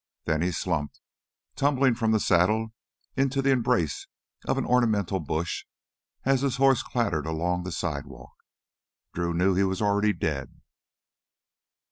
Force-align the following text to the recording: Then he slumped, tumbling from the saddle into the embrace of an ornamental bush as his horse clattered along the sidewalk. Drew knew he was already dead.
Then 0.25 0.41
he 0.41 0.51
slumped, 0.51 0.99
tumbling 1.55 1.93
from 1.93 2.09
the 2.11 2.19
saddle 2.19 2.73
into 3.15 3.39
the 3.39 3.51
embrace 3.51 4.07
of 4.45 4.57
an 4.57 4.65
ornamental 4.65 5.19
bush 5.19 5.67
as 6.23 6.41
his 6.41 6.55
horse 6.57 6.81
clattered 6.81 7.27
along 7.27 7.61
the 7.65 7.71
sidewalk. 7.71 8.33
Drew 9.13 9.31
knew 9.31 9.53
he 9.53 9.63
was 9.63 9.79
already 9.79 10.11
dead. 10.13 10.59